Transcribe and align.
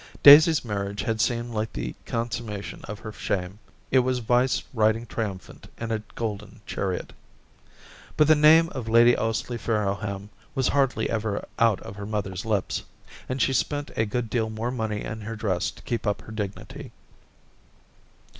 Daisy's 0.23 0.65
marriage 0.65 1.03
had 1.03 1.21
seemed 1.21 1.53
like 1.53 1.73
the 1.73 1.93
con 2.07 2.31
summation 2.31 2.81
of 2.85 2.97
her 2.97 3.11
shame; 3.11 3.59
it 3.91 3.99
was 3.99 4.17
vice 4.17 4.63
riding 4.73 5.05
triumphant 5.05 5.67
in 5.77 5.91
a 5.91 6.01
golden 6.15 6.59
chariot.... 6.65 7.13
But 8.17 8.27
the 8.27 8.33
name 8.33 8.69
of 8.69 8.89
Lady 8.89 9.13
Ously 9.15 9.59
Farrowham 9.59 10.29
was 10.55 10.69
hardly 10.69 11.07
ever 11.07 11.45
out 11.59 11.81
of 11.81 11.97
her 11.97 12.07
mother's 12.07 12.45
lips; 12.47 12.81
and 13.29 13.39
she 13.39 13.53
spent 13.53 13.91
a 13.95 14.07
good 14.07 14.27
deal 14.27 14.49
more 14.49 14.71
money 14.71 15.03
in 15.03 15.21
her 15.21 15.35
dress 15.35 15.69
to 15.69 15.83
keep 15.83 16.07
up 16.07 16.21
her 16.23 16.31
dignity. 16.31 16.91